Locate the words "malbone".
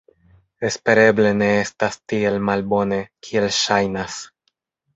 2.49-3.01